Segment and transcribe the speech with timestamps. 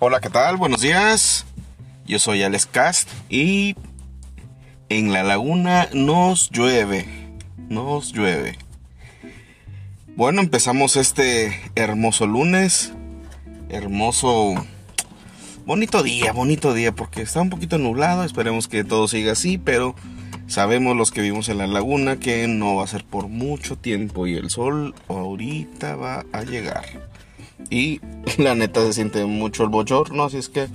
[0.00, 0.56] Hola, ¿qué tal?
[0.56, 1.44] Buenos días.
[2.06, 3.74] Yo soy Alex Cast y
[4.88, 7.08] en la laguna nos llueve.
[7.68, 8.56] Nos llueve.
[10.14, 12.92] Bueno, empezamos este hermoso lunes.
[13.70, 14.54] Hermoso.
[15.66, 18.22] Bonito día, bonito día, porque está un poquito nublado.
[18.22, 19.96] Esperemos que todo siga así, pero
[20.46, 24.28] sabemos los que vivimos en la laguna que no va a ser por mucho tiempo
[24.28, 26.84] y el sol ahorita va a llegar.
[27.70, 28.00] Y
[28.38, 30.68] la neta se siente mucho el bochorno, así es que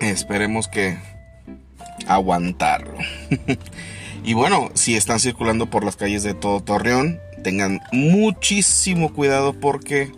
[0.00, 0.98] esperemos que
[2.06, 2.94] aguantarlo.
[4.24, 10.12] y bueno, si están circulando por las calles de todo Torreón, tengan muchísimo cuidado porque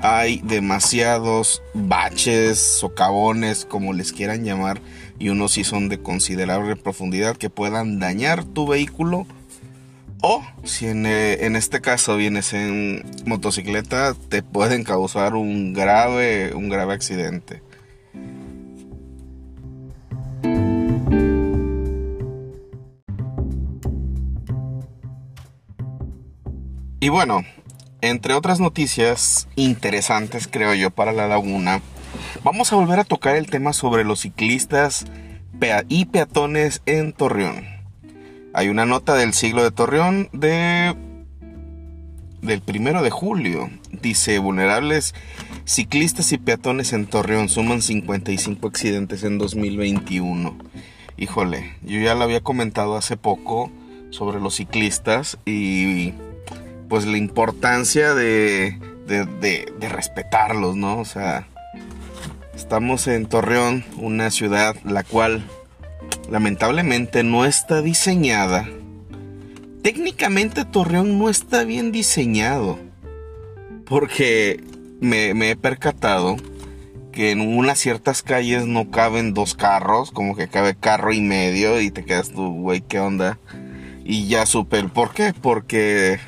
[0.00, 4.80] hay demasiados baches, socavones, como les quieran llamar,
[5.18, 9.26] y unos sí son de considerable profundidad que puedan dañar tu vehículo
[10.26, 16.70] o si eh, en, este caso vienes en motocicleta, te pueden causar un grave, un
[16.70, 17.62] grave accidente.
[27.00, 27.42] Y bueno,
[28.00, 31.82] entre otras noticias interesantes creo yo para la laguna,
[32.42, 35.04] vamos a volver a tocar el tema sobre los ciclistas
[35.88, 37.73] y peatones en Torreón.
[38.56, 40.94] Hay una nota del siglo de Torreón de
[42.40, 43.68] del primero de julio.
[43.90, 45.12] Dice, vulnerables
[45.64, 50.56] ciclistas y peatones en Torreón suman 55 accidentes en 2021.
[51.16, 53.72] Híjole, yo ya lo había comentado hace poco
[54.10, 56.12] sobre los ciclistas y
[56.88, 59.26] pues la importancia de, de,
[59.80, 61.00] de respetarlos, ¿no?
[61.00, 61.48] O sea,
[62.54, 65.44] estamos en Torreón, una ciudad la cual
[66.30, 68.68] lamentablemente no está diseñada.
[69.82, 72.78] Técnicamente Torreón no está bien diseñado.
[73.84, 74.62] Porque
[75.00, 76.36] me, he percatado
[77.12, 81.80] que en unas ciertas calles no caben dos carros, como que cabe carro y medio
[81.80, 83.38] y te quedas tú, güey, ¿qué onda?
[84.04, 86.18] Y ya supe el por qué, porque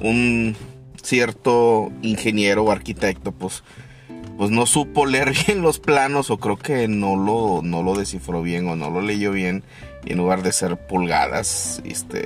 [0.00, 0.54] un
[1.02, 3.64] cierto ingeniero o arquitecto, pues
[4.40, 8.40] pues no supo leer bien los planos o creo que no lo, no lo descifró
[8.40, 9.62] bien o no lo leyó bien
[10.02, 12.24] y en lugar de ser pulgadas, este,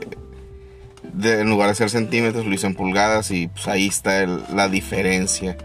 [1.25, 5.57] en lugar de ser centímetros lo hizo en pulgadas y pues ahí está la diferencia.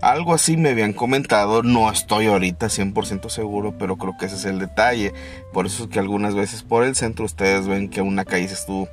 [0.00, 4.44] Algo así me habían comentado, no estoy ahorita 100% seguro, pero creo que ese es
[4.44, 5.12] el detalle.
[5.52, 8.88] Por eso es que algunas veces por el centro ustedes ven que una calle estuvo,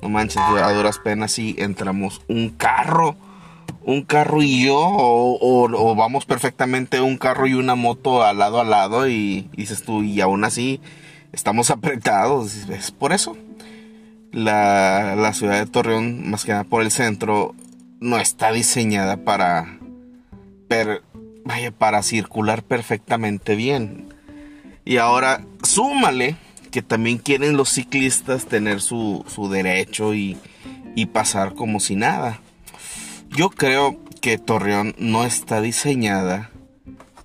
[0.00, 3.14] no manches, a duras penas y entramos un carro
[3.84, 8.64] un carro y yo, o, vamos perfectamente un carro y una moto al lado a
[8.64, 10.80] lado y, dices tú, y aún así
[11.32, 12.54] estamos apretados.
[12.68, 13.36] Es por eso.
[14.32, 17.54] La, ciudad de Torreón, más que nada por el centro,
[18.00, 19.78] no está diseñada para,
[21.44, 24.14] vaya, para circular perfectamente bien.
[24.84, 26.36] Y ahora, súmale
[26.70, 30.36] que también quieren los ciclistas tener su, derecho y
[31.12, 32.40] pasar como si nada.
[33.30, 36.50] Yo creo que Torreón no está diseñada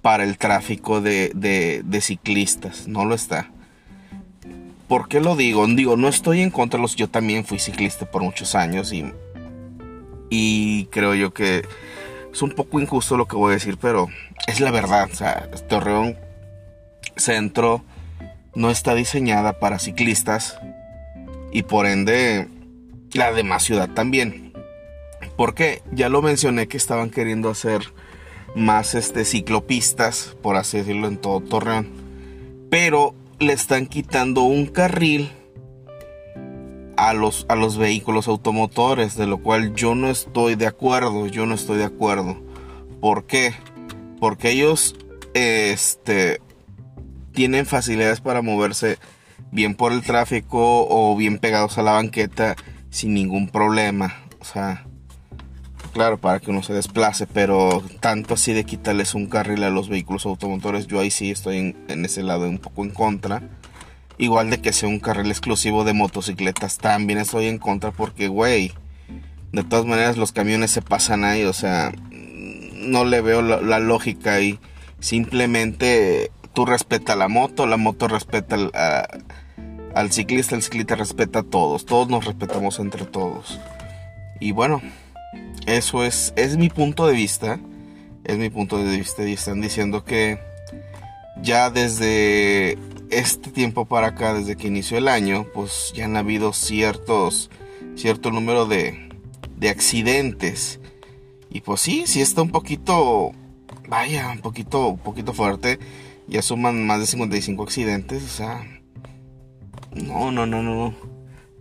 [0.02, 3.50] para el tráfico de, ciclistas, no lo está.
[4.88, 5.66] ¿Por qué lo digo?
[5.66, 6.96] Digo, no estoy en contra de los...
[6.96, 9.12] Yo también fui ciclista por muchos años y,
[10.30, 11.64] y creo yo que
[12.32, 14.08] es un poco injusto lo que voy a decir, pero
[14.46, 15.10] es la verdad.
[15.12, 16.18] O sea, Torreón
[17.16, 17.84] Centro
[18.54, 20.60] no está diseñada para ciclistas
[21.52, 22.48] y por ende
[23.14, 24.45] la demás ciudad también.
[25.38, 27.82] Porque ya lo mencioné que estaban queriendo hacer
[28.56, 31.90] más este, ciclopistas, por así decirlo, en todo Torreón.
[32.70, 35.32] Pero le están quitando un carril
[36.98, 41.46] a los, a los vehículos automotores, de lo cual yo no estoy de acuerdo, yo
[41.46, 42.42] no estoy de acuerdo.
[43.02, 43.54] ¿Por qué?
[44.20, 44.96] Porque ellos
[45.34, 46.40] este,
[47.34, 48.98] tienen facilidades para moverse
[49.52, 52.56] bien por el tráfico o bien pegados a la banqueta
[52.90, 54.16] sin ningún problema.
[54.40, 54.86] O sea,
[55.96, 59.88] claro, para que uno se desplace, pero tanto así de quitarles un carril a los
[59.88, 63.42] vehículos automotores, yo ahí sí estoy en, ese lado un poco en contra.
[64.18, 68.74] Igual de que sea un carril exclusivo de motocicletas, también estoy en contra porque, güey,
[69.54, 71.94] de todas maneras los camiones se pasan ahí, o sea,
[72.74, 74.60] no le veo la, lógica ahí.
[75.00, 78.72] Simplemente tú respeta la moto, la moto respeta al,
[79.96, 83.62] al ciclista, el ciclista respeta a todos, todos nos respetamos entre todos.
[84.42, 84.82] Y bueno,
[85.66, 87.60] eso es, es mi punto de vista.
[88.24, 89.28] Es mi punto de vista.
[89.28, 90.40] Y están diciendo que
[91.42, 92.78] ya desde
[93.10, 97.50] este tiempo para acá, desde que inició el año, pues ya han habido ciertos,
[97.96, 99.10] cierto número de,
[99.58, 100.80] de accidentes.
[101.50, 103.32] Y pues sí, sí está un poquito
[103.88, 105.80] vaya, un poquito, un poquito fuerte.
[106.28, 108.66] Ya suman más de 55 accidentes, o sea,
[109.94, 110.94] no, no, no, no.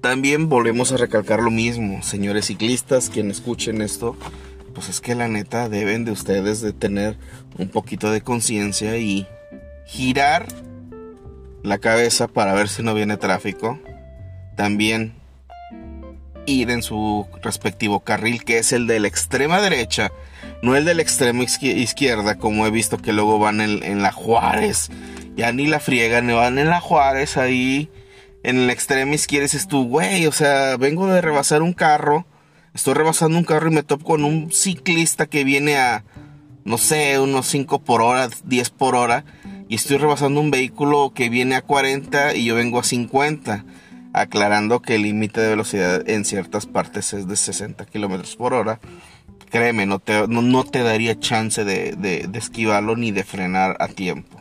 [0.04, 4.18] También volvemos a recalcar lo mismo, señores ciclistas, quien escuchen esto,
[4.74, 7.16] pues es que la neta deben de ustedes de tener
[7.56, 9.26] un poquito de conciencia y
[9.86, 10.46] girar
[11.62, 13.80] la cabeza para ver si no viene tráfico.
[14.58, 15.14] También
[16.44, 20.12] ir en su respectivo carril, que es el de la extrema derecha,
[20.60, 24.90] no el de la extrema izquierda, como he visto que luego van en, la Juárez.
[25.34, 27.88] Ya ni la friegan, van en la Juárez ahí.
[28.44, 32.26] En la extrema izquierda dices tú, güey, o sea, vengo de rebasar un carro.
[32.74, 36.04] Estoy rebasando un carro y me topo con un ciclista que viene a,
[36.64, 39.24] no sé, unos 5 por hora, 10 por hora.
[39.68, 43.64] Y estoy rebasando un vehículo que viene a 40 y yo vengo a 50
[44.12, 48.78] aclarando que el límite de velocidad en ciertas partes es de 60 kilómetros por hora.
[49.50, 54.40] Créeme, no te, no, te daría chance de, esquivarlo ni de frenar a tiempo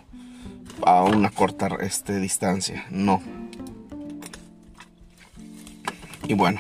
[0.86, 2.86] a una corta este, distancia.
[2.90, 3.22] No.
[6.28, 6.60] Y bueno,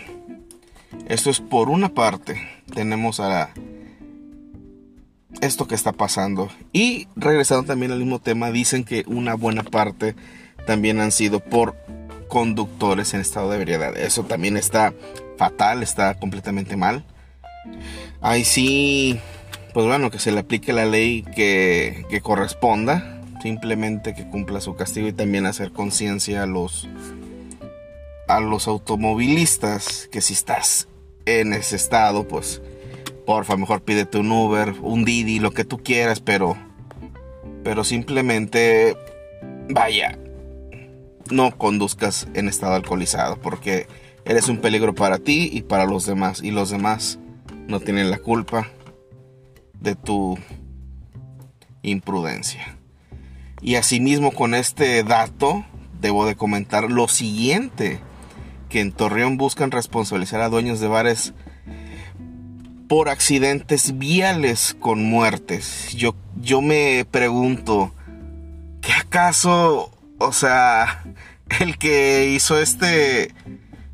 [1.07, 2.41] esto es por una parte.
[2.73, 3.49] Tenemos a
[5.41, 6.49] esto que está pasando.
[6.71, 10.15] Y regresando también al mismo tema, dicen que una buena parte
[10.65, 11.75] también han sido por
[12.27, 13.97] conductores en estado de ebriedad.
[13.97, 14.93] Eso también está
[15.37, 17.05] fatal, está completamente mal.
[18.21, 19.19] Ahí sí,
[19.73, 23.21] pues bueno, que se le aplique la ley que, que corresponda.
[23.41, 26.87] Simplemente que cumpla su castigo y también hacer conciencia a los,
[28.27, 30.87] a los automovilistas que si estás
[31.25, 32.61] en ese estado, pues
[33.25, 36.57] porfa, mejor pídete un Uber, un Didi, lo que tú quieras, pero,
[37.63, 38.97] pero simplemente,
[39.69, 40.17] vaya,
[41.29, 43.87] no conduzcas en estado alcoholizado porque
[44.25, 47.19] eres un peligro para ti y para los demás y los demás
[47.67, 48.69] no tienen la culpa
[49.79, 50.37] de tu
[51.81, 52.77] imprudencia.
[53.61, 55.63] Y asimismo con este dato
[56.01, 57.99] debo de comentar lo siguiente,
[58.73, 61.33] que en Torreón buscan responsabilizar a dueños de bares
[62.89, 65.93] por accidentes viales con muertes.
[65.95, 67.93] Yo, yo me pregunto,
[68.81, 71.03] ¿qué acaso o sea,
[71.59, 73.31] el que hizo este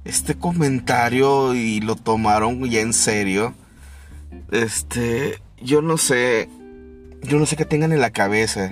[0.05, 3.53] este comentario y lo tomaron ya en serio.
[4.51, 6.49] Este, yo no sé,
[7.21, 8.71] yo no sé qué tengan en la cabeza.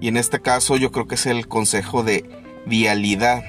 [0.00, 2.24] Y en este caso yo creo que es el consejo de
[2.66, 3.42] vialidad.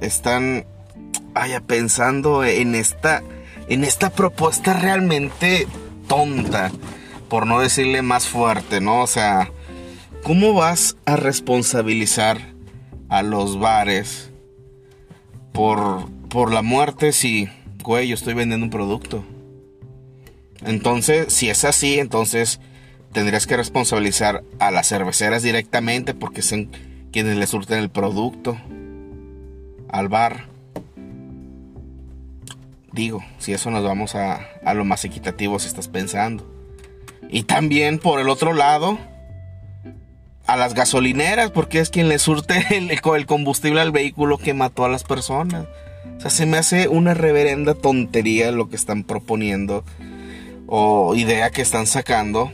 [0.00, 0.66] Están
[1.32, 3.22] vaya pensando en esta
[3.68, 5.66] en esta propuesta realmente
[6.08, 6.70] tonta,
[7.28, 9.02] por no decirle más fuerte, ¿no?
[9.02, 9.50] O sea,
[10.26, 12.40] ¿Cómo vas a responsabilizar
[13.08, 14.32] a los bares
[15.52, 17.48] por, por la muerte si,
[17.84, 19.24] güey, yo estoy vendiendo un producto?
[20.64, 22.58] Entonces, si es así, entonces
[23.12, 26.72] tendrías que responsabilizar a las cerveceras directamente porque son
[27.12, 28.58] quienes le surten el producto
[29.88, 30.46] al bar.
[32.92, 36.46] Digo, si eso nos vamos a, a lo más equitativo si estás pensando.
[37.28, 38.98] Y también por el otro lado,
[40.46, 44.84] a las gasolineras, porque es quien le surte el, el, combustible al vehículo que mató
[44.84, 45.66] a las personas.
[46.16, 49.84] O sea, se me hace una reverenda tontería lo que están proponiendo
[50.66, 52.52] o idea que están sacando.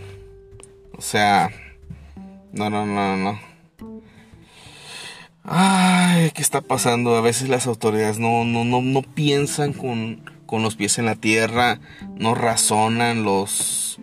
[0.97, 1.51] O sea,
[2.53, 3.52] no, no, no, no.
[5.45, 7.17] Ay, ¿qué está pasando?
[7.17, 11.17] A veces las autoridades no, no, no, no piensan con, con los pies en la
[11.17, 11.81] tierra,
[12.17, 13.99] no razonan los,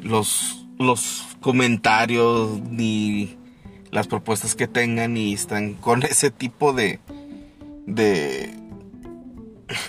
[0.00, 3.36] los, los comentarios ni
[3.90, 7.00] las propuestas que tengan y están con ese tipo de
[7.86, 8.52] de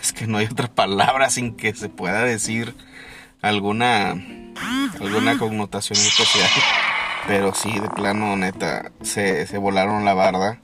[0.01, 2.75] es que no hay otra palabra sin que se pueda decir
[3.41, 4.11] alguna
[4.99, 6.49] alguna connotación especial
[7.27, 10.59] pero sí de plano neta se, se volaron la barda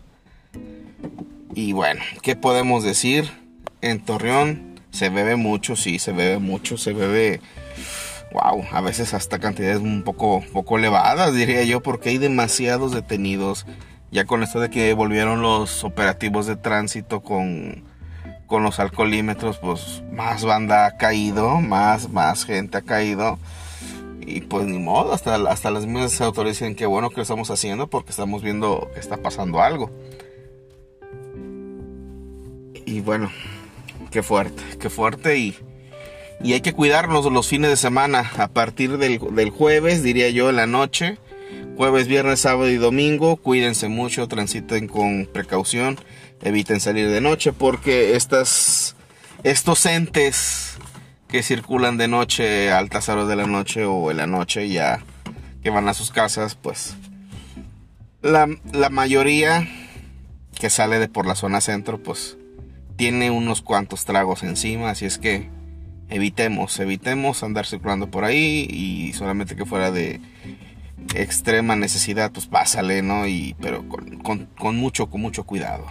[1.54, 3.30] y bueno qué podemos decir
[3.82, 7.42] en Torreón se bebe mucho sí se bebe mucho se bebe
[8.34, 13.66] wow, a veces hasta cantidades un poco, poco elevadas, diría yo, porque hay demasiados detenidos.
[14.12, 17.84] Ya con esto de que volvieron los operativos de tránsito con,
[18.46, 23.40] con los alcoholímetros, pues más banda ha caído, más, más gente ha caído.
[24.26, 27.50] Y pues ni modo, hasta, hasta las mismas autoridades dicen que bueno que lo estamos
[27.50, 29.92] haciendo porque estamos viendo que está pasando algo.
[32.86, 33.32] Y bueno,
[34.12, 35.56] qué fuerte, qué fuerte y
[36.44, 40.68] y hay que cuidarnos los fines de semana a partir del, jueves, diría yo, la
[40.68, 41.18] noche.
[41.78, 43.38] Jueves, viernes, sábado y domingo.
[43.38, 45.98] Cuídense mucho, transiten con precaución.
[46.42, 48.98] Eviten salir de noche porque estas,
[49.44, 50.63] estos entes
[51.34, 55.00] que circulan de noche a altas horas de la noche o en la noche ya
[55.64, 56.96] que van a sus casas, pues
[58.22, 58.46] la,
[58.92, 59.68] mayoría
[60.54, 62.38] que sale de por la zona centro, pues
[62.98, 65.50] tiene unos cuantos tragos encima, así es que
[66.08, 70.22] evitemos, evitemos andar circulando por ahí y solamente que fuera de
[71.16, 73.26] extrema necesidad, pues pásale, ¿no?
[73.26, 75.88] Y, pero con, con mucho, con mucho cuidado.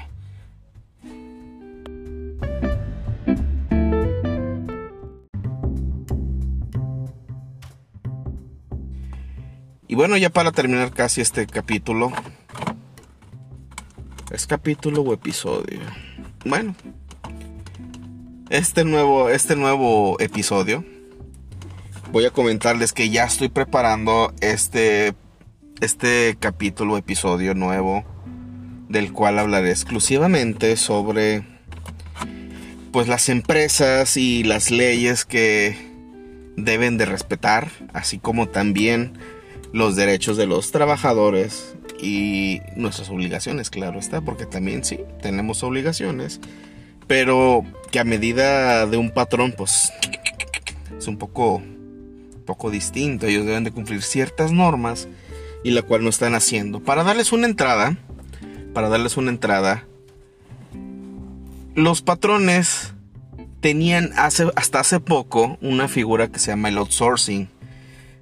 [9.93, 12.11] Y bueno, ya para terminar casi este capítulo.
[14.31, 15.81] ¿Es capítulo o episodio?
[16.47, 16.75] Bueno.
[18.49, 20.83] Este nuevo, este nuevo episodio.
[22.11, 25.13] Voy a comentarles que ya estoy preparando este,
[25.83, 28.03] este capítulo, episodio nuevo.
[28.89, 31.45] Del cual hablaré exclusivamente sobre
[32.93, 35.77] pues las empresas y las leyes que
[36.57, 39.19] deben de respetar, así como también
[39.73, 46.41] los derechos de los trabajadores y nuestras obligaciones, claro está, porque también sí, tenemos obligaciones,
[47.07, 49.93] pero que a medida de un patrón, pues
[50.97, 51.63] es un poco,
[52.47, 53.27] poco distinto.
[53.27, 55.09] Ellos deben de cumplir ciertas normas
[55.65, 56.81] y la cual no están haciendo.
[56.81, 57.97] Para darles una entrada,
[58.73, 59.85] para darles una entrada,
[61.75, 62.95] los patrones
[63.61, 67.49] tenían hace, hasta hace poco una figura que se llama el outsourcing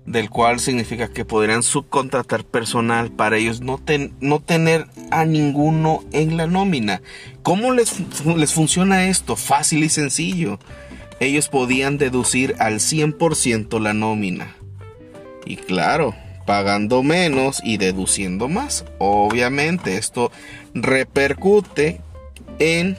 [0.07, 3.80] del cual significa que podrían subcontratar personal para ellos no,
[4.21, 7.02] no tener a ninguno en la nómina.
[7.42, 9.37] ¿Cómo les, les funciona esto?
[9.37, 10.59] Fácil y sencillo.
[11.21, 14.57] Ellos podían deducir al 100% la nómina.
[15.45, 16.14] Y claro,
[16.47, 18.85] pagando menos y deduciendo más.
[18.99, 20.33] Obviamente esto
[20.75, 22.00] repercute
[22.59, 22.97] en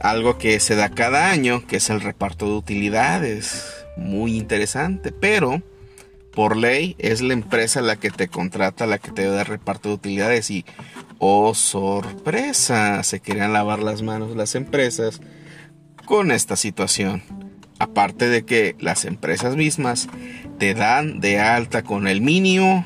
[0.00, 3.64] algo que se da cada año, que es el reparto de utilidades.
[3.96, 5.62] Muy interesante, pero
[6.32, 9.94] por ley es la empresa la que te contrata, la que te da reparto de
[9.96, 10.64] utilidades y
[11.18, 15.20] oh sorpresa, se querían lavar las manos las empresas
[16.04, 17.22] con esta situación.
[17.78, 20.08] Aparte de que las empresas mismas
[20.58, 22.84] te dan de alta con el mínimo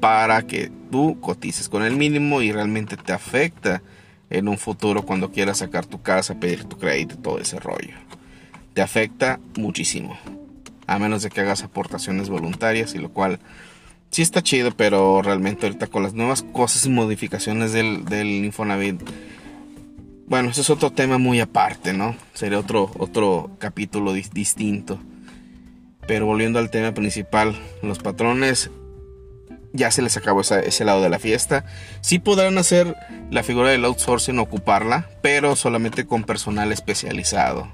[0.00, 3.82] para que tú cotices con el mínimo y realmente te afecta
[4.30, 7.94] en un futuro cuando quieras sacar tu casa, pedir tu crédito, todo ese rollo.
[8.74, 10.16] Te afecta muchísimo
[10.88, 13.38] a menos de que hagas aportaciones voluntarias y lo cual
[14.10, 19.00] sí está chido, pero realmente ahorita con las nuevas cosas y modificaciones del, del Infonavit,
[20.26, 22.16] bueno, ese es otro tema muy aparte, ¿no?
[22.34, 24.98] Sería otro, otro capítulo distinto.
[26.06, 28.70] Pero volviendo al tema principal, los patrones
[29.72, 31.66] ya se les acabó ese lado de la fiesta.
[32.00, 32.94] Sí podrán hacer
[33.30, 37.68] la figura del outsourcing, ocuparla, pero solamente con personal especializado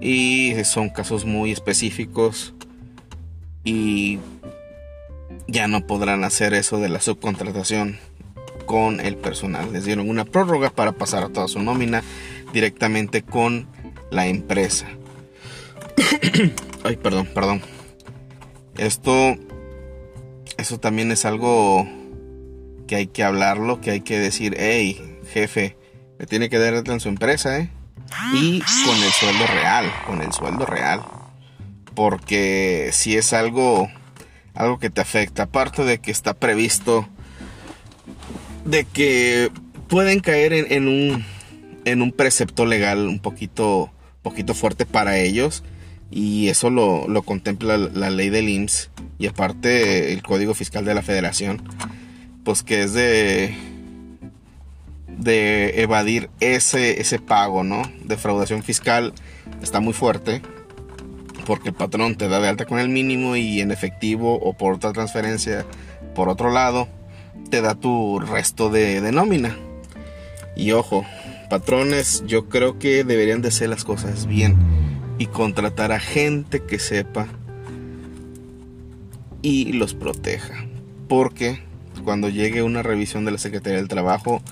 [0.00, 2.54] y son casos muy específicos
[3.64, 4.18] y
[5.48, 7.98] ya no podrán hacer eso de la subcontratación
[8.66, 9.72] con el personal.
[9.72, 12.02] Les dieron una prórroga para pasar a toda su nómina
[12.52, 13.68] directamente con
[14.10, 14.86] la empresa.
[16.84, 17.62] Ay, perdón, perdón.
[18.76, 19.36] Esto,
[20.58, 21.88] eso también es algo
[22.86, 25.76] que hay que hablarlo, que hay que decir, hey, jefe,
[26.18, 27.70] me tiene que dar en su empresa, ¿eh?
[28.34, 31.02] Y con el sueldo real, con el sueldo real.
[31.94, 33.88] Porque si es algo,
[34.54, 37.08] algo que te afecta, aparte de que está previsto
[38.64, 39.50] de que
[39.88, 41.24] pueden caer en, un,
[41.84, 43.90] en un precepto legal un poquito,
[44.22, 45.62] poquito fuerte para ellos.
[46.10, 50.94] Y eso lo, lo contempla la ley del IMSS y aparte el Código Fiscal de
[50.94, 51.62] la Federación.
[52.44, 53.56] Pues que es de
[55.18, 57.82] de evadir ese, ese pago, ¿no?
[58.04, 59.12] Defraudación fiscal
[59.62, 60.42] está muy fuerte
[61.46, 64.74] porque el patrón te da de alta con el mínimo y en efectivo o por
[64.74, 65.64] otra transferencia
[66.14, 66.88] por otro lado
[67.50, 69.56] te da tu resto de, de nómina.
[70.56, 71.04] Y ojo,
[71.48, 74.56] patrones, yo creo que deberían de hacer las cosas bien
[75.18, 77.28] y contratar a gente que sepa
[79.42, 80.64] y los proteja.
[81.08, 81.60] Porque
[82.04, 84.42] cuando llegue una revisión de la Secretaría del Trabajo,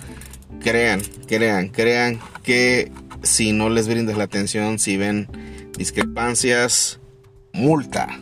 [0.61, 2.91] crean, crean, crean que
[3.23, 5.29] si no les brindas la atención, si ven
[5.77, 7.01] discrepancias,
[7.53, 8.21] multa.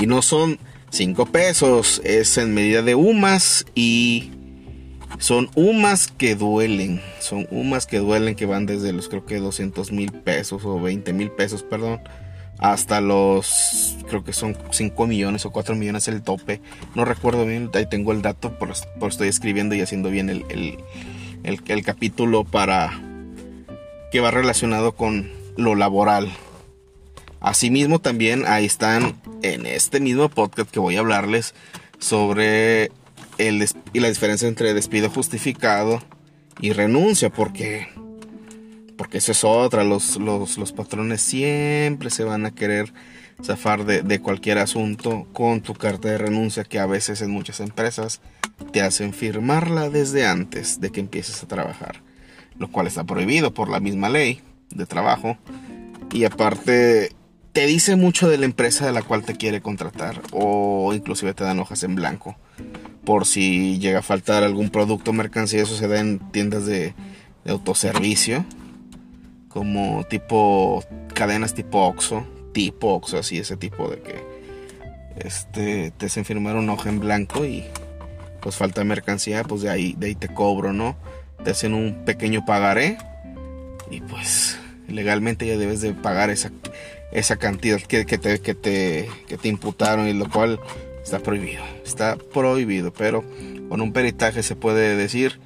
[0.00, 0.58] Y no son
[0.90, 4.30] 5 pesos, es en medida de UMAS y
[5.18, 7.00] son UMAS que duelen.
[7.20, 11.12] Son UMAS que duelen que van desde los creo que 200 mil pesos o 20
[11.12, 12.00] mil pesos, perdón.
[12.58, 16.60] Hasta los, creo que son 5 millones o 4 millones el tope.
[16.94, 20.78] No recuerdo bien, ahí tengo el dato, por, por estoy escribiendo y haciendo bien el,
[21.84, 23.00] capítulo para
[24.10, 26.28] que va relacionado con lo laboral.
[27.40, 31.54] Asimismo también ahí están en este mismo podcast que voy a hablarles
[31.98, 32.90] sobre
[33.38, 36.02] el y la diferencia entre despido justificado
[36.60, 37.88] y renuncia, porque
[38.96, 42.92] porque eso es otra, los, los, patrones siempre se van a querer
[43.42, 48.20] zafar de, cualquier asunto con tu carta de renuncia que a veces en muchas empresas
[48.72, 52.02] te hacen firmarla desde antes de que empieces a trabajar,
[52.58, 54.40] lo cual está prohibido por la misma ley
[54.70, 55.38] de trabajo.
[56.12, 57.12] Y aparte
[57.52, 61.44] te dice mucho de la empresa de la cual te quiere contratar o inclusive te
[61.44, 62.36] dan hojas en blanco
[63.04, 66.94] por si llega a faltar algún producto mercancía, eso se da en tiendas de,
[67.42, 68.44] de autoservicio
[69.48, 72.26] como tipo cadenas tipo Oxxo,
[72.58, 74.16] tipo Oxxo, así ese tipo de que
[75.24, 77.64] este te hacen firmar una hoja en blanco y
[78.40, 80.96] pues falta mercancía, pues de ahí de ahí te cobro, ¿no?
[81.44, 82.98] Te hacen un pequeño pagaré
[83.92, 86.50] y pues legalmente ya debes de pagar esa,
[87.12, 90.58] esa cantidad que, que, te, que, te, que te imputaron y lo cual
[91.00, 93.24] está prohibido, está prohibido, pero
[93.68, 95.38] con un peritaje se puede decir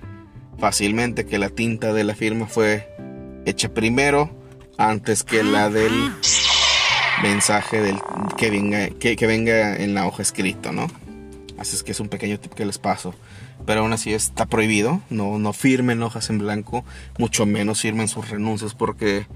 [0.59, 2.89] fácilmente que la tinta de la firma fue
[3.45, 4.31] hecha primero
[4.79, 5.93] antes que la del
[7.23, 7.99] mensaje del,
[8.37, 10.89] que, venga, que, venga en la hoja escrito, ¿no?
[11.59, 13.15] Así es que es un pequeño tip que les paso.
[13.65, 15.01] Pero aún así está prohibido.
[15.09, 16.85] No, no firmen hojas en blanco.
[17.19, 19.27] Mucho menos firmen sus renuncias porque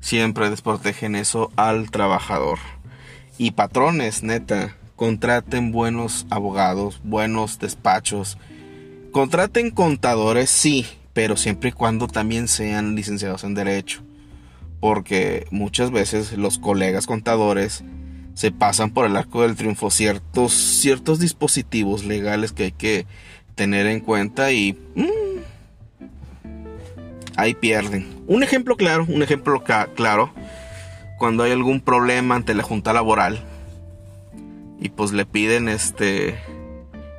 [0.00, 2.58] siempre desprotegen eso al trabajador.
[3.38, 8.38] Y patrones, neta, contraten buenos abogados, buenos despachos.
[9.12, 14.02] Contraten contadores, sí, pero siempre y cuando también sean licenciados en derecho.
[14.80, 17.82] Porque muchas veces los colegas contadores
[18.34, 23.06] se pasan por el arco del triunfo ciertos, ciertos dispositivos legales que hay que
[23.54, 25.40] tener en cuenta y mm,
[27.36, 28.06] ahí pierden.
[28.26, 29.64] Un ejemplo claro, un ejemplo
[29.94, 30.32] claro,
[31.18, 33.40] cuando hay algún problema ante la junta laboral
[34.78, 36.38] y pues le piden este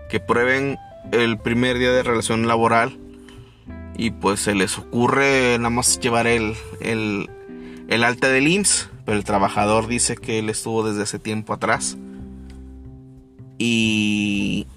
[0.09, 0.77] que prueben
[1.11, 2.97] el primer día de relación laboral
[3.97, 7.29] y pues se les ocurre nada más llevar el, el,
[7.87, 11.97] el alta del IMSS, pero el trabajador dice que él estuvo desde hace tiempo atrás.
[13.57, 14.67] Y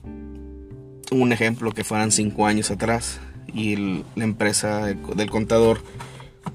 [1.11, 3.20] un ejemplo que fueran cinco años atrás
[3.53, 5.83] y la empresa del contador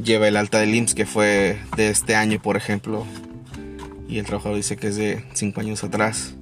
[0.02, 3.06] lleva el alta del IMSS que fue de este año, por ejemplo,
[4.08, 6.36] y el trabajador dice que es de cinco años atrás.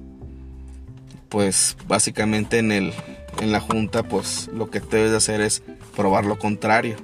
[1.28, 2.92] Pues básicamente en el
[3.40, 5.62] en la junta, pues lo que debes de hacer es
[5.96, 6.96] probar lo contrario.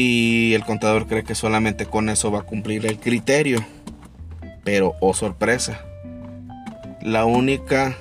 [0.00, 3.66] Y el contador cree que solamente con eso va a cumplir el criterio.
[4.62, 5.84] Pero, oh sorpresa,
[7.02, 7.96] la única,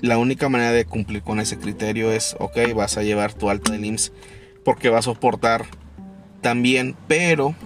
[0.00, 3.72] la única manera de cumplir con ese criterio es, ok, vas a llevar tu alta
[3.72, 4.12] de IMSS
[4.64, 5.66] porque va a soportar
[6.42, 7.56] también, pero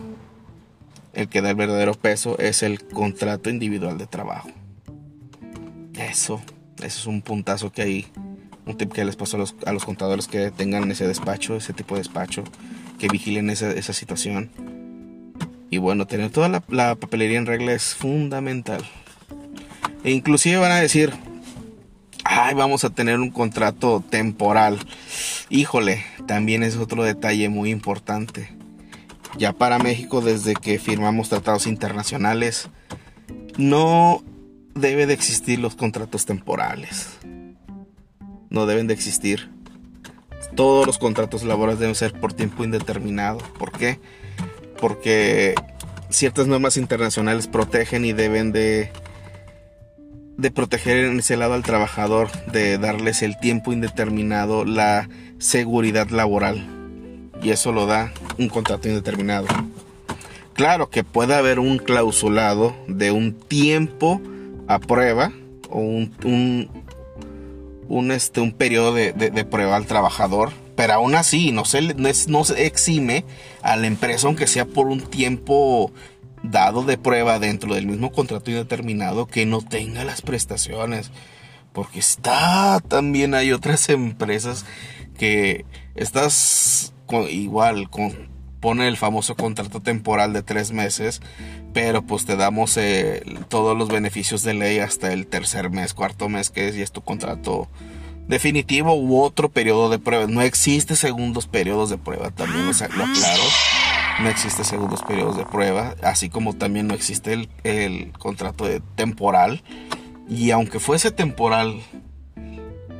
[1.12, 4.49] el que da el verdadero peso es el contrato individual de trabajo.
[5.99, 6.40] Eso,
[6.79, 8.07] eso es un puntazo que hay
[8.64, 12.01] un tip que les paso a los, contadores que tengan ese despacho, ese tipo de
[12.01, 12.42] despacho,
[13.01, 14.51] que vigilen esa, situación.
[15.71, 18.83] Y bueno, tener toda la, papelería en regla es fundamental.
[20.05, 21.13] E inclusive van a decir,
[22.25, 24.79] ay, vamos a tener un contrato temporal.
[25.49, 28.55] Híjole, también es otro detalle muy importante.
[29.39, 32.69] Ya para México, desde que firmamos tratados internacionales,
[33.57, 34.23] no
[34.75, 37.19] debe de existir los contratos temporales
[38.51, 39.49] no deben de existir.
[40.55, 43.39] Todos los contratos laborales deben ser por tiempo indeterminado.
[43.59, 43.99] ¿Por qué?
[44.81, 45.55] Porque
[46.11, 48.91] ciertas normas internacionales protegen y deben de,
[50.37, 55.09] de proteger en ese lado al trabajador, de darles el tiempo indeterminado, la
[55.39, 56.67] seguridad laboral.
[57.43, 59.47] Y eso lo da un contrato indeterminado.
[60.53, 64.21] Claro que puede haber un clausulado de un tiempo
[64.67, 65.33] a prueba
[65.71, 66.80] o un, un,
[68.12, 73.24] este, un periodo de, prueba al trabajador, pero aún así no se, no, exime
[73.62, 75.92] a la empresa, aunque sea por un tiempo
[76.42, 81.11] dado de prueba dentro del mismo contrato indeterminado, que no tenga las prestaciones.
[81.72, 84.64] Porque está también hay otras empresas
[85.18, 86.92] que estás
[87.29, 88.29] igual con
[88.61, 91.20] pone el famoso contrato temporal de tres meses,
[91.73, 96.29] pero pues te damos eh, todos los beneficios de ley hasta el tercer mes, cuarto
[96.29, 97.68] mes que es y es tu contrato
[98.29, 100.27] definitivo u otro periodo de prueba.
[100.27, 103.42] No existe segundos periodos de prueba, también lo aclaro.
[104.23, 108.81] No existe segundos periodos de prueba, así como también no existe el, el contrato de
[108.94, 109.62] temporal.
[110.29, 111.81] Y aunque fuese temporal,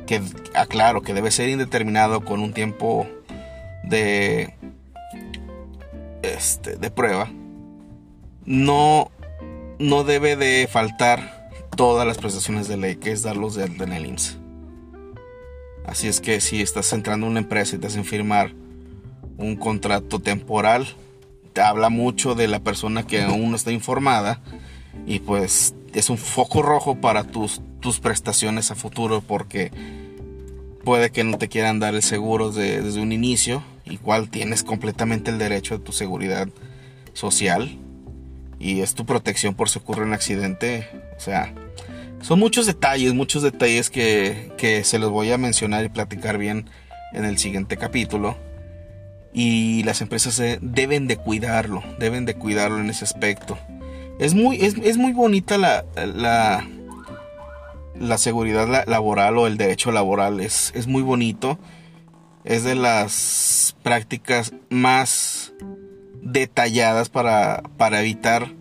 [0.05, 0.21] que
[0.53, 3.07] aclaro que debe ser indeterminado con un tiempo
[3.83, 4.53] de
[6.23, 7.29] este, de prueba,
[8.45, 9.11] no
[9.81, 13.93] no debe de faltar todas las prestaciones de ley, que es darlos de alta en
[13.93, 14.37] el IMSS.
[15.85, 18.53] Así es que si estás entrando a una empresa y te hacen firmar
[19.37, 20.87] un contrato temporal,
[21.53, 24.39] te habla mucho de la persona que aún no está informada
[25.07, 29.71] y pues es un foco rojo para tus, tus prestaciones a futuro porque
[30.83, 35.37] puede que no te quieran dar el seguro desde un inicio, igual tienes completamente el
[35.37, 36.47] derecho a tu seguridad
[37.13, 37.77] social
[38.59, 40.87] y es tu protección por si ocurre un accidente.
[41.17, 41.53] O sea,
[42.21, 46.69] son muchos detalles, muchos detalles que, que se los voy a mencionar y platicar bien
[47.13, 48.37] en el siguiente capítulo.
[49.33, 53.57] Y las empresas deben de cuidarlo, deben de cuidarlo en ese aspecto.
[54.19, 56.67] Es muy, es, es muy bonita la, la,
[57.97, 60.41] la seguridad laboral o el derecho laboral.
[60.41, 61.57] Es, es muy bonito.
[62.43, 65.53] Es de las prácticas más
[66.21, 68.51] detalladas para, para evitar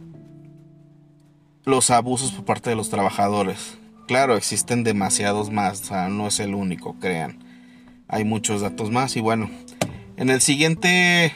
[1.65, 3.79] los abusos por parte de los trabajadores.
[4.07, 7.39] Claro, existen demasiados más, o sea, no es el único, crean.
[8.09, 9.49] Hay muchos datos más y bueno,
[10.17, 11.33] en el siguiente,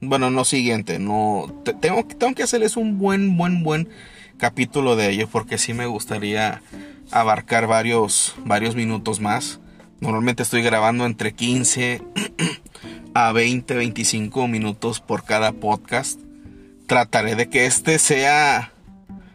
[0.00, 1.46] bueno, no siguiente, no
[1.80, 3.88] tengo, que hacerles un buen, buen, buen
[4.36, 6.62] capítulo de ello porque sí me gustaría
[7.10, 9.60] abarcar varios, varios minutos más.
[10.00, 12.02] Normalmente estoy grabando entre 15
[13.14, 16.18] a 20, 25 minutos por cada podcast.
[16.86, 18.72] Trataré de que este sea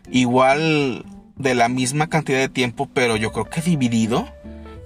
[0.09, 4.27] igual de la misma cantidad de tiempo, pero yo creo que dividido.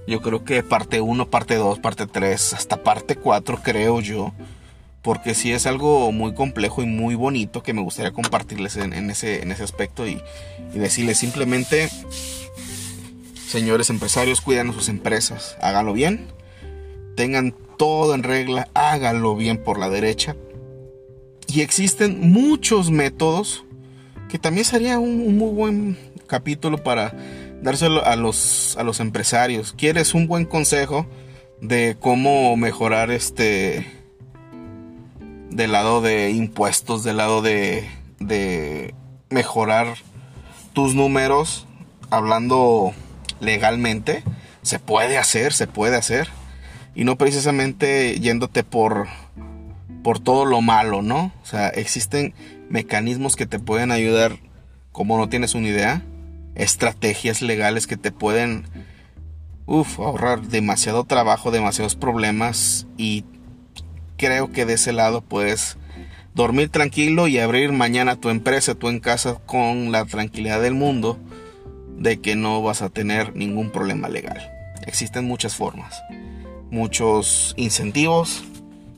[0.05, 4.33] Yo creo que parte 1, parte 2, parte 3, hasta parte 4 creo yo.
[5.01, 9.43] Porque sí es algo muy complejo y muy bonito que me gustaría compartirles en, ese,
[9.43, 10.21] en ese aspecto y,
[10.73, 11.89] y decirles simplemente,
[13.49, 16.27] señores empresarios, cuidan a sus empresas, háganlo bien,
[17.15, 20.35] tengan todo en regla, háganlo bien por la derecha.
[21.47, 23.65] Y existen muchos métodos
[24.29, 27.15] que también sería un, muy buen capítulo para
[27.63, 29.73] dárselo a los, a los empresarios.
[29.73, 31.07] ¿Quieres un buen consejo
[31.59, 33.91] de cómo mejorar este
[35.49, 38.93] del lado de impuestos, del lado de, de
[39.31, 39.95] mejorar
[40.73, 41.65] tus números,
[42.11, 42.93] hablando
[43.39, 44.23] legalmente?
[44.61, 46.27] Se puede hacer, se puede hacer
[46.95, 49.07] y no precisamente yéndote por
[50.03, 51.31] por todo lo malo, ¿no?
[51.43, 52.33] O sea, existen
[52.69, 54.37] mecanismos que te pueden ayudar
[54.91, 56.01] como no tienes una idea,
[56.55, 58.65] estrategias legales que te pueden
[59.65, 63.23] uf, ahorrar demasiado trabajo, demasiados problemas y
[64.17, 65.77] creo que de ese lado puedes
[66.33, 71.19] dormir tranquilo y abrir mañana tu empresa, tú en casa con la tranquilidad del mundo
[71.99, 74.51] de que no vas a tener ningún problema legal.
[74.85, 76.01] Existen muchas formas
[76.71, 78.43] muchos incentivos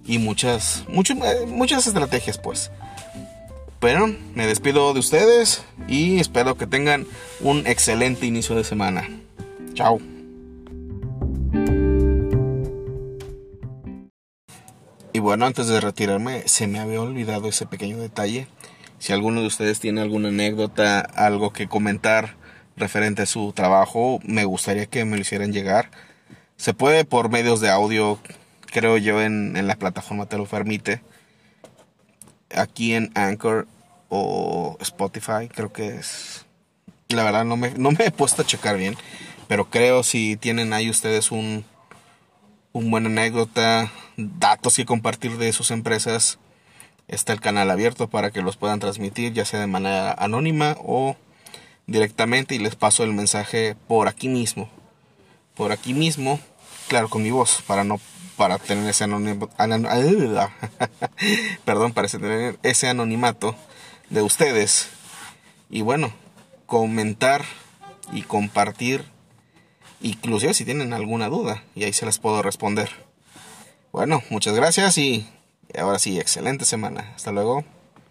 [0.06, 2.72] y muchas, eh, muchas estrategias pues.
[3.80, 7.08] Pero me despido de ustedes y espero que tengan
[7.40, 9.10] un excelente inicio de semana.
[9.74, 10.00] Chao.
[15.14, 18.48] Y bueno, antes de retirarme, se me había olvidado ese pequeño detalle.
[19.00, 22.36] Si alguno de ustedes tiene alguna anécdota, algo que comentar
[22.76, 25.90] referente a su trabajo, me gustaría que me lo hicieran llegar
[26.62, 28.20] se puede por medios de audio,
[28.68, 31.02] creo yo, en, la plataforma te lo permite.
[32.56, 33.68] Aquí en Anchor
[34.10, 36.46] o Spotify, creo que es.
[37.10, 38.96] La verdad, no me, no me he puesto a checar bien.
[39.48, 41.66] Pero creo si tienen ahí ustedes un,
[42.74, 46.38] un buena anécdota, datos que compartir de sus empresas,
[47.08, 51.18] está el canal abierto para que los puedan transmitir, ya sea de manera anónima o
[51.92, 54.70] directamente y les paso el mensaje por aquí mismo.
[55.56, 56.40] Por aquí mismo
[56.92, 58.02] claro, con mi voz, para no
[58.36, 59.50] para tener ese anonimato,
[61.66, 63.56] perdón, para tener ese anonimato
[64.10, 64.90] de ustedes.
[65.70, 66.12] Y bueno,
[66.66, 67.46] comentar
[68.12, 69.06] y compartir,
[70.02, 72.90] inclusive si tienen alguna duda, y ahí se las puedo responder.
[73.94, 75.30] Bueno, muchas gracias y
[75.80, 77.14] ahora sí, excelente semana.
[77.16, 77.64] Hasta luego.